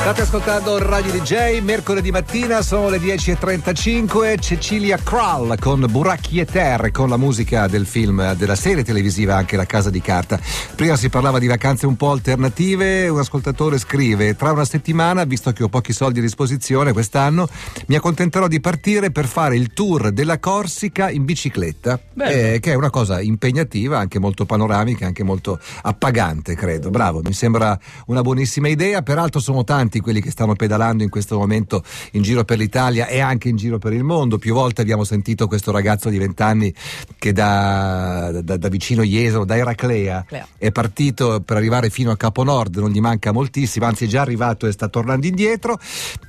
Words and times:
State 0.00 0.22
ascoltando 0.22 0.78
Radio 0.78 1.12
DJ, 1.12 1.60
mercoledì 1.60 2.10
mattina 2.10 2.62
sono 2.62 2.88
le 2.88 2.96
10.35, 2.96 4.40
Cecilia 4.40 4.96
Krull 4.96 5.58
con 5.58 5.86
Buracchi 5.90 6.40
e 6.40 6.46
Terre, 6.46 6.90
con 6.90 7.10
la 7.10 7.18
musica 7.18 7.68
del 7.68 7.84
film, 7.84 8.34
della 8.34 8.54
serie 8.54 8.82
televisiva 8.82 9.36
anche 9.36 9.58
La 9.58 9.66
Casa 9.66 9.90
di 9.90 10.00
Carta. 10.00 10.40
Prima 10.74 10.96
si 10.96 11.10
parlava 11.10 11.38
di 11.38 11.46
vacanze 11.46 11.86
un 11.86 11.96
po' 11.96 12.12
alternative, 12.12 13.08
un 13.08 13.18
ascoltatore 13.18 13.78
scrive, 13.78 14.34
tra 14.36 14.52
una 14.52 14.64
settimana, 14.64 15.24
visto 15.24 15.52
che 15.52 15.64
ho 15.64 15.68
pochi 15.68 15.92
soldi 15.92 16.20
a 16.20 16.22
disposizione 16.22 16.94
quest'anno, 16.94 17.46
mi 17.88 17.94
accontenterò 17.94 18.48
di 18.48 18.58
partire 18.58 19.12
per 19.12 19.26
fare 19.26 19.54
il 19.54 19.74
tour 19.74 20.12
della 20.12 20.38
Corsica 20.38 21.10
in 21.10 21.26
bicicletta, 21.26 22.00
eh, 22.20 22.58
che 22.58 22.72
è 22.72 22.74
una 22.74 22.90
cosa 22.90 23.20
impegnativa, 23.20 23.98
anche 23.98 24.18
molto 24.18 24.46
panoramica, 24.46 25.04
anche 25.04 25.24
molto 25.24 25.60
appagante, 25.82 26.54
credo. 26.54 26.88
Bravo, 26.88 27.20
mi 27.22 27.34
sembra 27.34 27.78
una 28.06 28.22
buonissima 28.22 28.66
idea, 28.66 29.02
peraltro 29.02 29.40
sono 29.40 29.62
tanti 29.62 29.88
quelli 29.98 30.20
che 30.20 30.30
stanno 30.30 30.54
pedalando 30.54 31.02
in 31.02 31.08
questo 31.08 31.36
momento 31.36 31.82
in 32.12 32.22
giro 32.22 32.44
per 32.44 32.58
l'Italia 32.58 33.08
e 33.08 33.18
anche 33.18 33.48
in 33.48 33.56
giro 33.56 33.78
per 33.78 33.92
il 33.92 34.04
mondo. 34.04 34.38
Più 34.38 34.54
volte 34.54 34.82
abbiamo 34.82 35.02
sentito 35.02 35.48
questo 35.48 35.72
ragazzo 35.72 36.08
di 36.08 36.18
vent'anni 36.18 36.72
che 37.18 37.32
da, 37.32 38.30
da, 38.42 38.56
da 38.56 38.68
vicino 38.68 39.02
Jesolo, 39.02 39.44
da 39.44 39.56
Eraclea, 39.56 40.24
Clea. 40.26 40.46
è 40.56 40.70
partito 40.70 41.40
per 41.40 41.56
arrivare 41.56 41.90
fino 41.90 42.12
a 42.12 42.16
Capo 42.16 42.44
Nord, 42.44 42.76
non 42.76 42.90
gli 42.90 43.00
manca 43.00 43.32
moltissimo, 43.32 43.86
anzi 43.86 44.04
è 44.04 44.08
già 44.08 44.20
arrivato 44.20 44.66
e 44.66 44.72
sta 44.72 44.88
tornando 44.88 45.26
indietro 45.26 45.78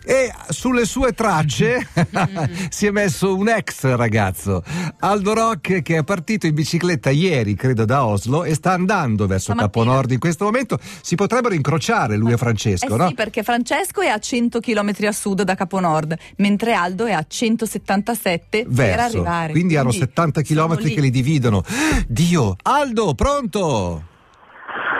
e 0.03 0.31
sulle 0.49 0.85
sue 0.85 1.13
tracce 1.13 1.87
si 2.69 2.87
è 2.87 2.91
messo 2.91 3.35
un 3.35 3.49
ex 3.49 3.83
ragazzo, 3.95 4.63
Aldo 4.99 5.33
Rock 5.33 5.81
che 5.81 5.97
è 5.97 6.03
partito 6.03 6.47
in 6.47 6.53
bicicletta 6.55 7.09
ieri, 7.09 7.55
credo 7.55 7.85
da 7.85 8.05
Oslo 8.05 8.43
e 8.43 8.55
sta 8.55 8.71
andando 8.71 9.27
verso 9.27 9.51
Stamattina. 9.51 9.69
Capo 9.71 9.83
Nord 9.83 10.11
in 10.11 10.19
questo 10.19 10.45
momento. 10.45 10.79
Si 11.01 11.15
potrebbero 11.15 11.53
incrociare 11.53 12.15
lui 12.15 12.31
e 12.31 12.37
Francesco, 12.37 12.95
Eh 12.95 12.97
no? 12.97 13.07
sì, 13.09 13.13
perché 13.13 13.43
Francesco 13.51 13.99
è 13.99 14.07
a 14.07 14.17
100 14.17 14.61
km 14.61 14.93
a 15.07 15.11
sud 15.11 15.41
da 15.41 15.55
Caponord, 15.55 16.15
mentre 16.37 16.71
Aldo 16.71 17.05
è 17.05 17.11
a 17.11 17.25
177 17.27 18.63
per 18.63 18.73
verso. 18.73 19.03
arrivare. 19.03 19.51
Quindi 19.51 19.75
hanno 19.75 19.91
70 19.91 20.41
siamo 20.41 20.75
km 20.75 20.81
che 20.81 21.01
li 21.01 21.09
dividono. 21.09 21.61
Dio, 22.07 22.55
Aldo, 22.61 23.13
pronto? 23.13 24.03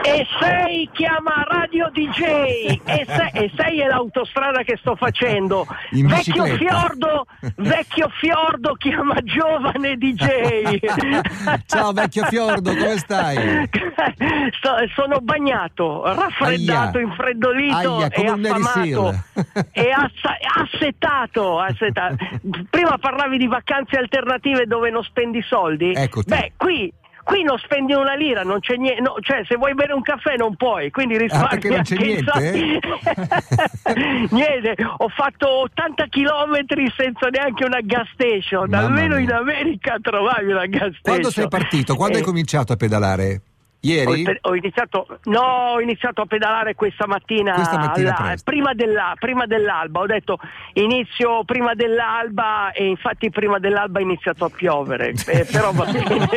E 0.04 0.26
6 0.40 0.90
chiama 0.94 1.44
Radio 1.48 1.90
DJ 1.94 2.80
e 2.84 3.52
6 3.56 3.80
è 3.80 3.86
l'autostrada 3.88 4.64
che 4.64 4.78
sto 4.78 4.96
facendo. 4.96 5.66
Vecchio 5.92 6.46
fiordo, 6.58 7.26
vecchio 7.58 8.10
fiordo 8.20 8.74
chiama 8.74 9.16
giovane 9.24 9.96
DJ. 9.98 10.80
Ciao 11.68 11.92
vecchio 11.92 12.26
Fiordo, 12.26 12.72
come 12.76 12.98
stai? 12.98 13.70
Sto- 14.58 14.88
sono 14.96 15.20
bagnato, 15.22 16.04
raffreddato, 16.04 16.98
Aia. 16.98 17.08
infreddolito 17.08 17.76
Aia, 17.98 18.08
e 18.08 18.26
affamato 18.26 19.14
e 19.72 19.90
assa- 19.92 20.38
assetato, 20.62 21.60
assetato. 21.60 22.16
Prima 22.70 22.98
parlavi 22.98 23.38
di 23.38 23.48
vacanze 23.48 23.98
alternative 23.98 24.66
dove 24.66 24.90
non 24.90 25.04
spendi 25.04 25.42
soldi. 25.44 25.94
Eccoti. 25.94 26.30
Beh, 26.30 26.54
qui 26.58 26.92
Qui 27.24 27.44
non 27.44 27.58
spendi 27.60 27.94
una 27.94 28.16
lira, 28.16 28.42
non 28.44 28.60
c'è 28.60 28.76
niente, 28.76 29.02
no, 29.02 29.16
cioè 29.22 29.44
se 29.46 29.56
vuoi 29.56 29.74
bere 29.74 29.94
un 29.94 30.02
caffè 30.02 30.36
non 30.38 30.56
puoi, 30.56 30.90
quindi 30.92 31.18
risparmi 31.18 31.60
perché 31.60 31.70
non 31.70 31.82
c'è 31.84 31.96
i 31.96 32.24
soldi. 32.26 32.80
niente, 34.32 34.76
ho 34.98 35.08
fatto 35.10 35.48
80 35.62 36.06
km 36.10 36.56
senza 36.96 37.28
neanche 37.30 37.64
una 37.66 37.80
gas 37.82 38.08
station, 38.14 38.70
Mamma 38.70 38.86
almeno 38.88 39.16
mia. 39.16 39.24
in 39.24 39.32
America 39.32 39.98
trovavi 40.02 40.52
una 40.52 40.66
gas 40.66 40.90
station. 40.98 41.02
Quando 41.02 41.30
sei 41.32 41.48
partito? 41.48 41.96
Quando 41.96 42.16
hai 42.18 42.24
Eh, 42.24 42.26
cominciato 42.26 42.74
a 42.74 42.76
pedalare? 42.76 43.42
Ho, 43.84 43.88
Ieri? 43.90 44.24
pe- 44.24 44.38
ho 44.42 44.56
iniziato, 44.56 45.08
no, 45.24 45.40
ho 45.74 45.82
iniziato 45.82 46.22
a 46.22 46.26
pedalare 46.26 46.76
questa 46.76 47.08
mattina, 47.08 47.54
Questa 47.54 47.78
mattina 47.80 48.16
alla- 48.16 48.36
prima, 48.44 48.74
della- 48.74 49.16
prima 49.20 49.46
dell'alba. 49.46 50.02
Ho 50.02 50.06
detto 50.06 50.38
inizio 50.74 51.44
prima 51.46 51.74
dell'alba 51.74 52.72
e 52.72 52.86
infatti 52.88 53.30
prima 53.32 53.58
dell'alba 53.60 54.00
è 54.00 54.04
iniziato 54.04 54.46
a 54.46 54.50
piovere. 54.50 55.14
Eh, 55.32 55.46
però 55.52 55.72
va 55.72 55.86
bene. 55.86 56.28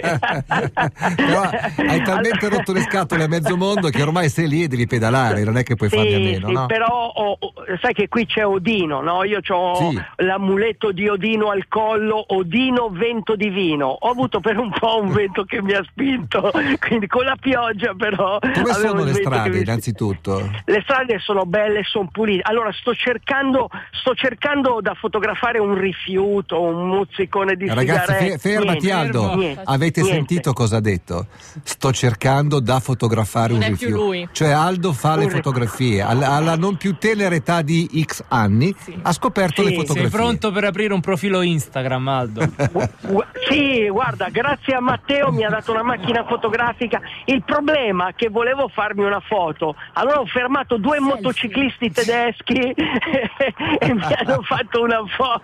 Però 1.17 1.41
hai 1.43 2.03
talmente 2.03 2.47
Allora- 2.47 2.57
rotto 2.57 2.73
le 2.73 2.81
scatole 2.83 3.25
a 3.25 3.29
mezzo 3.29 3.57
mondo 3.57 3.89
che 3.89 4.03
ormai 4.03 4.29
sei 4.29 4.49
lì 4.49 4.63
e 4.63 4.69
devi 4.69 4.87
pedalare, 4.87 5.43
non 5.45 5.57
è 5.57 5.63
che 5.63 5.75
puoi 5.75 5.89
Sì, 5.89 5.97
farne 5.97 6.15
a 6.15 6.19
meno, 6.19 6.47
sì, 6.49 6.53
no? 6.53 6.67
però 6.67 6.87
ho- 7.15 7.37
ho- 7.39 7.53
sai 7.81 7.93
che 7.93 8.09
qui 8.09 8.25
c'è 8.27 8.47
Odino, 8.47 9.01
no? 9.01 9.25
Io 9.25 9.41
ho 9.47 9.75
Sì. 9.91 10.01
l'amuleto 10.17 10.93
di 10.93 11.09
Odino 11.09 11.51
al 11.51 11.67
collo, 11.69 12.25
Odino 12.35 12.89
vento 12.91 13.35
divino. 13.37 13.87
Ho 13.89 14.11
avuto 14.11 14.41
per 14.41 14.59
un 14.59 14.71
po' 14.71 15.01
un 15.01 15.11
vento 15.13 15.45
che 15.45 15.61
mi 15.63 15.73
ha 15.73 15.83
spinto, 15.85 16.51
quindi 16.81 17.07
con 17.07 17.25
la 17.25 17.34
pioggia 17.39 17.95
però. 17.97 18.39
Come 18.39 18.73
sono 18.75 19.05
le 19.05 19.15
strade, 19.15 19.59
innanzitutto? 19.59 20.51
Le 20.65 20.81
strade 20.83 21.19
sono 21.19 21.45
belle, 21.45 21.83
sono 21.85 22.09
pulite. 22.11 22.43
Allora 22.45 22.71
sto 22.73 22.95
cercando, 22.95 23.69
sto 23.93 24.15
cercando 24.15 24.79
da 24.81 24.95
fotografare 24.95 25.59
un 25.59 25.75
rifiuto, 25.75 26.61
un 26.61 26.89
muzzicone 26.89 27.55
di 27.57 27.67
Ragazzi, 27.69 28.13
sigarette. 28.13 28.39
fe- 28.39 28.49
fermati 28.51 28.87
Niente, 28.87 28.93
Aldo. 29.19 29.35
niente, 29.37 29.63
Avete 29.65 30.01
niente. 30.01 30.17
sentito 30.19 30.53
cosa 30.53 30.77
ha 30.77 30.81
detto? 30.81 31.27
Sto 31.63 31.93
cercando 31.93 32.61
da 32.61 32.81
fotografare 32.81 33.53
Non 33.53 33.63
un 33.63 33.69
rifiuto. 33.69 33.97
lui. 33.97 34.29
Cioè 34.33 34.51
Aldo 34.51 34.93
fa 34.93 35.17
le 35.17 35.29
fotografie. 35.29 36.01
Alla, 36.03 36.31
alla 36.33 36.57
non 36.57 36.77
più 36.77 36.97
tenera 36.97 37.35
età 37.35 37.63
di 37.63 37.89
X 38.05 38.25
anni 38.29 38.75
ha 39.03 39.13
scoperto 39.13 39.63
Sì, 39.63 39.69
le 39.69 39.75
sei 39.75 39.79
fotografie. 39.87 40.11
Sei 40.11 40.19
pronto 40.21 40.53
per 40.53 40.65
aprire 40.65 40.93
un 40.95 41.01
profilo 41.01 41.43
Instagram, 41.43 42.09
Aldo? 42.09 42.43
Sì, 43.49 43.89
guarda, 43.89 44.29
grazie 44.31 44.75
a 44.75 44.81
Matteo 44.81 45.31
mi 45.31 45.45
ha 45.45 45.49
dato 45.51 45.73
una 45.73 45.83
macchina 45.83 46.25
fotografica. 46.25 47.01
Il 47.27 47.43
problema 47.45 48.09
è 48.09 48.15
che 48.15 48.29
volevo 48.29 48.69
farmi 48.69 49.03
una 49.05 49.21
foto. 49.21 49.75
Allora 49.95 50.21
ho 50.21 50.27
fermato 50.27 50.77
due 50.77 51.01
motociclisti 51.01 51.91
tedeschi 51.91 52.55
e 52.75 53.95
mi 53.95 54.03
hanno 54.03 54.43
fatto 54.43 54.83
una 54.83 55.03
foto. 55.17 55.43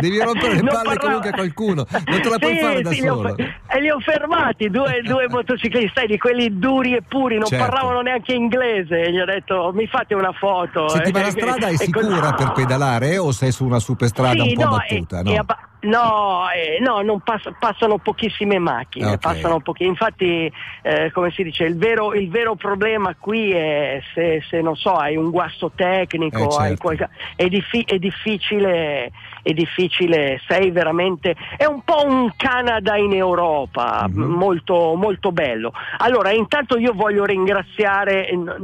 Devi 0.00 0.18
rompere 0.20 0.54
le 0.56 0.60
Non 0.62 0.68
palle 0.68 0.84
parlava- 0.84 0.98
comunque 1.00 1.28
a 1.30 1.32
qualcuno, 1.32 1.86
non 2.06 2.20
te 2.20 2.28
la 2.28 2.38
puoi 2.38 2.54
Sì, 2.54 2.60
fare 2.60 2.80
da 2.82 2.90
sì, 2.90 3.00
li 3.00 3.08
ho 3.08 3.14
solo. 3.16 3.34
fe- 3.34 3.54
e 3.68 3.80
li 3.80 3.90
ho 3.90 3.98
fermati, 4.00 4.70
due, 4.70 5.00
due 5.02 5.28
motociclisti, 5.28 5.92
sai, 5.94 6.06
di 6.06 6.18
quelli 6.18 6.58
duri 6.58 6.94
e 6.94 7.02
puri, 7.02 7.36
non 7.38 7.46
Certo. 7.46 7.64
parlavano 7.64 8.00
neanche 8.02 8.34
inglese. 8.34 9.00
E 9.04 9.12
gli 9.12 9.18
ho 9.20 9.24
detto, 9.24 9.70
mi 9.74 9.86
fate 9.86 10.14
una 10.14 10.32
foto. 10.32 10.88
Senti, 10.88 11.10
ma 11.12 11.20
la 11.20 11.26
E- 11.28 11.30
strada 11.30 11.66
è 11.68 11.76
sicura 11.76 12.32
per 12.32 12.52
pedalare 12.52 13.18
o 13.18 13.32
sei 13.32 13.52
su 13.52 13.64
una 13.64 13.78
superstrada 13.78 14.42
Sì, 14.42 14.48
un 14.50 14.54
po' 14.54 14.64
no, 14.64 14.70
battuta? 14.70 15.18
è- 15.20 15.22
no? 15.22 15.30
è 15.32 15.36
abba- 15.36 15.58
no, 15.84 16.48
eh, 16.50 16.78
no, 16.80 17.02
non 17.02 17.20
pass- 17.20 17.52
passano 17.58 17.98
pochissime 17.98 18.58
macchine, 18.58 19.12
Ok. 19.12 19.18
passano 19.18 19.60
pochi- 19.60 19.84
infatti 19.84 20.50
eh, 20.82 21.10
come 21.12 21.30
si 21.30 21.42
dice, 21.42 21.64
il 21.64 21.76
vero, 21.76 22.14
il 22.14 22.28
vero 22.30 22.54
problema 22.56 23.14
qui 23.18 23.52
è 23.52 24.00
se, 24.14 24.42
se, 24.48 24.60
non 24.60 24.76
so, 24.76 24.94
hai 24.94 25.16
un 25.16 25.30
guasto 25.30 25.70
tecnico, 25.74 26.36
Eh, 26.36 26.40
certo. 26.40 26.56
hai 26.58 26.76
qualca- 26.76 27.10
è, 27.36 27.46
diffi- 27.48 27.84
è 27.84 27.98
difficile, 27.98 29.10
è 29.42 29.52
difficile, 29.52 30.40
sei 30.48 30.70
veramente, 30.70 31.34
è 31.56 31.64
un 31.66 31.82
po' 31.82 32.04
un 32.06 32.30
Canada 32.36 32.96
in 32.96 33.12
Europa, 33.12 34.06
Mhm. 34.08 34.22
molto, 34.24 34.94
molto 34.96 35.32
bello. 35.32 35.72
Allora, 35.98 36.30
intanto 36.32 36.78
io 36.78 36.92
voglio 36.94 37.24
ringraziare 37.24 38.30
n- 38.34 38.56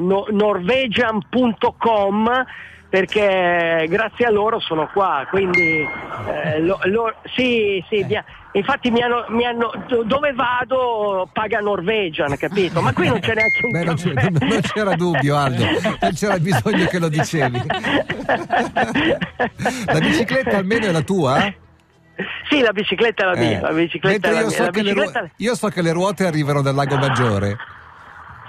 no- 0.00 0.26
norwegian.com 0.30 2.44
perché 2.88 3.86
grazie 3.88 4.24
a 4.26 4.30
loro 4.30 4.60
sono 4.60 4.88
qua, 4.92 5.26
quindi 5.28 5.86
eh, 6.26 6.60
lo- 6.60 6.78
lo- 6.84 7.14
sì, 7.36 7.84
sì, 7.88 8.02
mi 8.04 8.16
ha- 8.16 8.24
infatti 8.52 8.90
mi 8.90 9.02
hanno, 9.02 9.26
mi 9.28 9.44
hanno- 9.44 9.70
do- 9.86 10.04
dove 10.04 10.32
vado 10.32 11.28
paga 11.32 11.60
Norwegian, 11.60 12.34
capito? 12.38 12.80
Ma 12.80 12.92
qui 12.94 13.08
non 13.08 13.20
c'è 13.20 13.34
neanche 13.34 13.60
un 13.64 13.70
Beh, 13.72 13.84
non, 13.84 13.94
caffè. 13.96 14.30
non 14.30 14.60
c'era 14.62 14.94
dubbio, 14.94 15.36
Aldo, 15.36 15.64
non 16.00 16.12
c'era 16.14 16.38
bisogno 16.38 16.86
che 16.86 16.98
lo 16.98 17.08
dicevi. 17.08 17.60
La 19.86 19.98
bicicletta 20.00 20.56
almeno 20.56 20.86
è 20.86 20.90
la 20.92 21.02
tua? 21.02 21.52
Sì, 22.48 22.60
la 22.60 22.72
bicicletta 22.72 23.22
è 23.22 23.26
la 23.26 23.36
mia, 23.36 23.58
Eh, 23.58 23.60
la 23.60 23.70
bicicletta 23.72 24.08
mentre 24.08 24.30
è 24.30 24.32
la 24.34 24.40
io 24.40 24.46
mia. 24.46 24.56
so, 24.56 24.62
La 24.64 24.70
le 24.72 24.80
ruo- 24.92 25.02
bicicletta- 25.02 25.30
io 25.36 25.54
so 25.54 25.68
che 25.68 25.82
le 25.82 25.92
ruote 25.92 26.26
arrivano 26.26 26.62
dal 26.62 26.74
lago 26.74 26.96
Maggiore. 26.96 27.56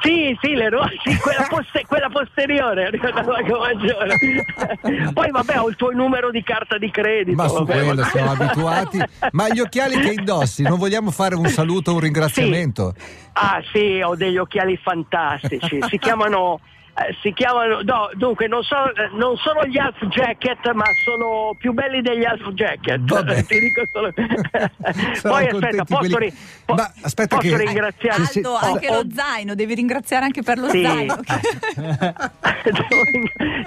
Sì, 0.01 0.37
sì, 0.41 0.53
le 0.53 0.69
ru- 0.69 0.79
sì, 1.03 1.17
quella, 1.17 1.45
poste- 1.49 1.85
quella 1.87 2.09
posteriore. 2.09 2.89
Poi 5.13 5.31
vabbè, 5.31 5.59
ho 5.59 5.69
il 5.69 5.75
tuo 5.75 5.91
numero 5.91 6.31
di 6.31 6.43
carta 6.43 6.77
di 6.77 6.89
credito. 6.89 7.35
Ma 7.35 7.47
su 7.47 7.63
vabbè, 7.63 7.83
quello 7.83 8.03
siamo 8.05 8.31
abituati. 8.31 8.99
Ma 9.31 9.49
gli 9.49 9.59
occhiali 9.59 9.99
che 9.99 10.13
indossi, 10.13 10.63
non 10.63 10.77
vogliamo 10.77 11.11
fare 11.11 11.35
un 11.35 11.47
saluto, 11.47 11.93
un 11.93 11.99
ringraziamento? 11.99 12.93
Ah 13.33 13.61
sì, 13.71 14.01
ho 14.01 14.15
degli 14.15 14.37
occhiali 14.37 14.77
fantastici, 14.81 15.79
si 15.87 15.97
chiamano... 15.97 16.59
eh, 16.95 17.15
si 17.21 17.33
chiamano, 17.33 17.81
no, 17.81 18.09
dunque 18.13 18.47
non, 18.47 18.63
so- 18.63 18.93
eh, 18.93 19.09
non 19.13 19.35
sono 19.37 19.65
gli 19.65 19.77
Half 19.77 20.05
Jacket, 20.07 20.71
ma 20.73 20.85
sono 21.03 21.55
più 21.57 21.71
belli 21.73 22.01
degli 22.01 22.25
Half 22.25 22.49
Jacket. 22.53 22.99
Vabbè. 23.01 23.43
Ti 23.45 23.59
dico 23.59 23.81
solo. 23.91 24.11
Poi 25.21 25.47
aspetta, 25.47 25.83
posso, 25.85 26.09
quelli- 26.09 26.29
ri- 26.29 26.33
po- 26.65 26.73
Ma 26.73 26.91
aspetta 27.01 27.37
posso 27.37 27.49
che- 27.55 27.57
ringraziare. 27.57 28.25
Sì, 28.25 28.31
sì. 28.31 28.37
Aldo, 28.39 28.55
anche 28.55 28.89
Ho- 28.89 28.93
lo 28.93 28.99
ho- 28.99 29.11
zaino, 29.13 29.55
devi 29.55 29.73
ringraziare 29.75 30.25
anche 30.25 30.41
per 30.41 30.57
lo 30.57 30.69
Sì. 30.69 30.83
zaino. 30.83 31.19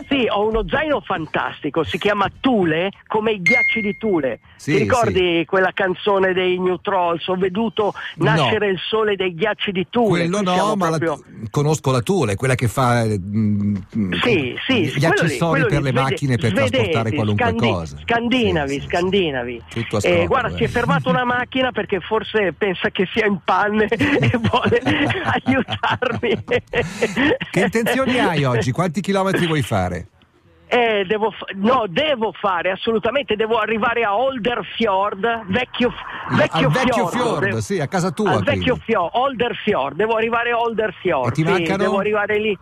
sì, 0.08 0.26
ho 0.28 0.48
uno 0.48 0.64
zaino 0.68 1.00
fantastico, 1.00 1.84
si 1.84 1.98
chiama 1.98 2.30
Tule, 2.40 2.90
come 3.06 3.32
i 3.32 3.42
ghiacci 3.42 3.80
di 3.80 3.96
Tule. 3.98 4.40
Sì, 4.56 4.72
Ti 4.72 4.78
ricordi 4.78 5.44
quella 5.46 5.70
canzone 5.72 6.32
dei 6.32 6.58
New 6.58 6.78
Trolls? 6.80 7.26
Ho 7.28 7.36
veduto 7.36 7.94
nascere 8.16 8.66
No. 8.66 8.72
il 8.72 8.78
sole 8.78 9.16
dei 9.16 9.34
ghiacci 9.34 9.72
di 9.72 9.86
Tule. 9.90 10.28
Quello 10.28 10.36
Qui 10.38 10.44
no, 10.44 10.76
ma 10.76 10.88
la- 10.90 10.98
proprio- 10.98 11.24
conosco 11.50 11.90
la 11.90 12.00
Tule, 12.00 12.36
quella 12.36 12.54
che 12.54 12.68
fa 12.68 13.04
Sì, 14.22 14.56
sì, 14.66 14.74
gli 14.86 14.98
lì, 14.98 15.04
accessori 15.04 15.60
quello 15.60 15.66
per 15.68 15.78
lì, 15.78 15.84
le 15.84 15.92
macchine 15.92 16.36
per 16.36 16.50
svedesi, 16.50 16.70
trasportare 16.70 17.12
qualunque 17.12 17.44
scandi- 17.44 17.70
cosa. 17.70 17.96
Scandinavi, 18.02 18.68
Sì, 18.68 18.74
sì, 18.74 18.80
sì. 18.80 18.86
scandinavi. 18.88 19.62
Tutto 19.70 19.96
a 19.96 20.00
Eh, 20.02 20.26
guarda, 20.26 20.48
eh. 20.48 20.56
si 20.56 20.64
è 20.64 20.68
fermata 20.68 21.08
una 21.10 21.24
macchina 21.24 21.70
perché 21.70 22.00
forse 22.00 22.52
pensa 22.52 22.90
che 22.90 23.06
sia 23.12 23.26
in 23.26 23.38
panne 23.44 23.84
e 23.86 24.38
vuole 24.38 24.80
aiutarmi. 25.44 26.44
Che 27.50 27.60
intenzioni 27.60 28.18
hai 28.18 28.44
oggi? 28.44 28.72
Quanti 28.72 29.00
chilometri 29.00 29.46
vuoi 29.46 29.62
fare? 29.62 30.08
Eh, 30.66 31.04
devo 31.06 31.30
fa- 31.30 31.44
no, 31.54 31.84
devo 31.86 32.32
fare 32.32 32.70
assolutamente, 32.70 33.36
devo 33.36 33.58
arrivare 33.58 34.04
a 34.04 34.16
Olderfjord, 34.16 35.44
vecchio, 35.48 35.92
vecchio 36.34 36.70
vecchio 36.70 37.06
fiordo, 37.08 37.38
devo- 37.40 37.60
sì, 37.60 37.78
a 37.78 37.86
casa 37.88 38.10
tua. 38.10 38.30
al 38.30 38.42
vecchio 38.42 38.76
fiordo, 38.76 39.20
Olderfjord, 39.20 39.96
devo 39.96 40.14
arrivare 40.16 40.50
a 40.52 40.58
Olderfjord, 40.58 41.28
E 41.28 41.32
ti 41.32 41.42
sì, 41.44 41.50
mancano? 41.50 41.76
devo 41.76 41.98
arrivare 41.98 42.38
lì. 42.38 42.58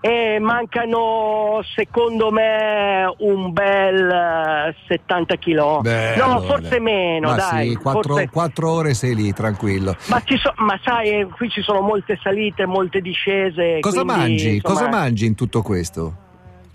E 0.00 0.38
mancano 0.38 1.60
secondo 1.74 2.30
me 2.30 3.12
un 3.18 3.52
bel 3.52 4.08
eh, 4.08 4.74
70 4.86 5.36
km. 5.38 5.80
Bello, 5.80 6.26
no, 6.26 6.40
forse 6.42 6.78
meno, 6.78 7.30
Ma 7.30 7.34
dai. 7.34 7.70
sì, 7.70 7.74
quattro, 7.76 8.14
forse- 8.14 8.28
quattro 8.30 8.70
ore 8.70 8.94
sei 8.94 9.16
lì, 9.16 9.32
tranquillo. 9.32 9.96
Ma, 10.06 10.22
ci 10.24 10.36
so- 10.38 10.52
ma 10.58 10.78
sai, 10.84 11.08
eh, 11.20 11.26
qui 11.26 11.48
ci 11.50 11.62
sono 11.62 11.80
molte 11.80 12.16
salite, 12.22 12.64
molte 12.64 13.00
discese. 13.00 13.80
Cosa 13.80 14.02
quindi, 14.02 14.20
mangi? 14.20 14.54
insomma, 14.54 14.74
Cosa 14.74 14.88
mangi 14.88 15.26
in 15.26 15.34
tutto 15.34 15.62
questo? 15.62 16.14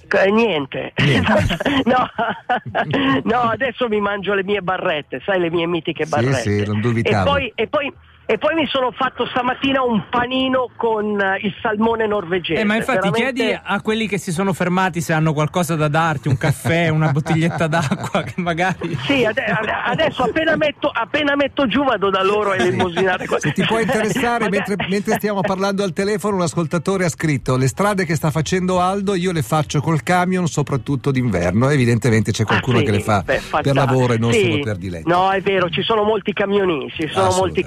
eh, 0.09 0.29
Niente, 0.29 0.91
Niente. 0.97 1.33
no. 1.85 2.05
no, 3.23 3.39
adesso 3.49 3.87
mi 3.87 4.01
mangio 4.01 4.33
le 4.33 4.43
mie 4.43 4.61
barrette, 4.61 5.21
sai 5.25 5.39
le 5.39 5.49
mie 5.49 5.65
mitiche 5.65 6.03
Sì, 6.03 6.09
barrette. 6.09 6.41
sì, 6.41 6.65
non 6.65 6.81
e 7.01 7.21
poi, 7.23 7.51
e, 7.55 7.67
poi, 7.67 7.91
e 8.25 8.37
poi 8.37 8.55
mi 8.55 8.65
sono 8.67 8.91
fatto 8.91 9.25
stamattina 9.27 9.81
un 9.83 10.03
panino 10.09 10.69
con 10.75 11.19
eh, 11.19 11.39
il 11.41 11.53
salmone 11.61 12.07
norvegese. 12.07 12.61
Eh, 12.61 12.63
ma 12.63 12.75
infatti 12.75 13.09
veramente- 13.09 13.43
chiedi 13.43 13.59
a 13.61 13.81
quelli 13.81 14.07
che 14.07 14.17
si 14.17 14.31
sono 14.31 14.53
fermati 14.53 15.01
se 15.01 15.13
hanno 15.13 15.33
qualcosa 15.33 15.75
da 15.75 15.87
darti, 15.87 16.27
un 16.29 16.37
caffè, 16.37 16.87
una 16.89 17.11
bottiglietta 17.11 17.67
d'acqua, 17.67 18.23
che 18.23 18.35
magari... 18.37 18.97
Sì, 19.05 19.25
ade- 19.25 19.43
adesso 19.43 20.23
appena 20.23 20.55
metto, 20.55 20.89
appena 20.89 21.35
metto 21.35 21.67
giù 21.67 21.83
vado 21.83 22.09
da 22.09 22.23
loro 22.23 22.53
e 22.53 22.61
elemosinare. 22.61 23.25
Se 23.37 23.51
ti 23.51 23.63
può 23.65 23.79
interessare, 23.79 24.47
mentre, 24.49 24.75
mentre 24.87 25.15
stiamo 25.15 25.41
parlando 25.41 25.83
al 25.83 25.91
telefono, 25.93 26.35
un 26.37 26.41
ascoltatore 26.43 27.05
ha 27.05 27.09
scritto: 27.09 27.57
Le 27.57 27.67
strade 27.67 28.05
che 28.05 28.15
sta 28.15 28.31
facendo 28.31 28.79
Aldo, 28.79 29.15
io 29.15 29.31
le 29.31 29.41
faccio 29.41 29.81
col 29.81 30.01
camion, 30.03 30.47
soprattutto 30.47 31.11
d'inverno. 31.11 31.69
Evidentemente 31.69 32.31
c'è 32.31 32.45
qualcuno 32.45 32.77
Ah, 32.77 32.79
sì, 32.79 32.85
che 32.85 32.91
le 32.91 32.99
fa 33.01 33.21
beh, 33.23 33.41
per 33.61 33.75
lavoro 33.75 34.13
e 34.13 34.17
non 34.17 34.31
Sì. 34.31 34.49
solo 34.51 34.63
per 34.63 34.77
diletto. 34.77 35.09
No, 35.09 35.29
è 35.31 35.41
vero, 35.41 35.69
ci 35.69 35.81
sono 35.81 36.03
molti 36.03 36.33
camionisti, 36.33 37.07
ci 37.07 37.13
sono 37.13 37.25
molti 37.25 37.59
Assolutamente. 37.59 37.61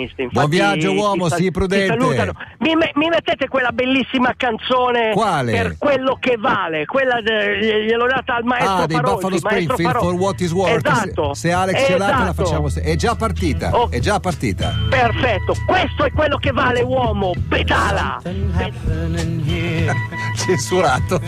Camionisti. 0.00 0.22
infatti 0.22 0.38
Buon 0.38 0.48
viaggio, 0.50 0.92
uomo, 0.92 1.28
sal- 1.28 1.38
sii 1.38 1.50
prudente. 1.50 1.96
Mi, 2.58 2.74
me- 2.74 2.90
mi 2.94 3.08
mettete 3.08 3.48
quella 3.48 3.70
bellissima 3.72 4.32
canzone 4.36 5.10
Quale? 5.12 5.52
per 5.52 5.76
quello 5.78 6.16
che 6.20 6.36
vale, 6.38 6.84
quella 6.86 7.20
de- 7.20 7.84
gliel'ho 7.86 8.06
data 8.06 8.34
al 8.36 8.44
maestro 8.44 8.74
Ah, 8.82 8.86
dei 8.86 8.96
Parodi, 8.96 9.14
Buffalo 9.14 9.36
Springfield 9.38 9.96
for 9.98 10.14
what 10.14 10.40
is 10.40 10.52
worth. 10.52 10.86
Esatto. 10.86 11.34
Se, 11.34 11.48
se 11.48 11.52
Alex 11.54 11.84
ce 11.86 11.98
l'ha, 11.98 12.06
la 12.08 12.14
esatto. 12.22 12.44
facciamo. 12.44 12.68
se- 12.68 12.80
È 12.82 12.96
già 12.96 13.14
partita. 13.14 13.70
Oh. 13.72 13.90
È 13.90 13.98
già 13.98 14.20
partita. 14.20 14.74
Perfetto, 14.88 15.54
questo 15.66 16.04
è 16.04 16.12
quello 16.12 16.36
che 16.38 16.50
vale 16.52 16.82
uomo, 16.82 17.32
pedala. 17.48 18.20
Censurato. 20.36 21.20